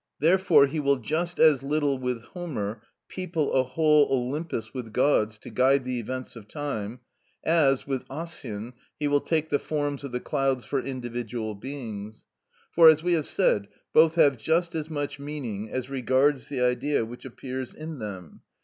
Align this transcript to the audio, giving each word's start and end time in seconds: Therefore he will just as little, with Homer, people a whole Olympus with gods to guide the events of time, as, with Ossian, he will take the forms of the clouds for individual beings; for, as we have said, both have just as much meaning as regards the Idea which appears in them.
Therefore 0.19 0.65
he 0.65 0.79
will 0.79 0.97
just 0.97 1.39
as 1.39 1.61
little, 1.61 1.99
with 1.99 2.23
Homer, 2.23 2.81
people 3.07 3.53
a 3.53 3.61
whole 3.61 4.07
Olympus 4.09 4.73
with 4.73 4.91
gods 4.93 5.37
to 5.37 5.51
guide 5.51 5.85
the 5.85 5.99
events 5.99 6.35
of 6.35 6.47
time, 6.47 7.01
as, 7.43 7.85
with 7.85 8.03
Ossian, 8.09 8.73
he 8.99 9.07
will 9.07 9.21
take 9.21 9.49
the 9.49 9.59
forms 9.59 10.03
of 10.03 10.11
the 10.11 10.19
clouds 10.19 10.65
for 10.65 10.81
individual 10.81 11.53
beings; 11.53 12.25
for, 12.71 12.89
as 12.89 13.03
we 13.03 13.13
have 13.13 13.27
said, 13.27 13.67
both 13.93 14.15
have 14.15 14.37
just 14.39 14.73
as 14.73 14.89
much 14.89 15.19
meaning 15.19 15.69
as 15.69 15.87
regards 15.91 16.47
the 16.47 16.61
Idea 16.61 17.05
which 17.05 17.23
appears 17.23 17.71
in 17.75 17.99
them. 17.99 18.41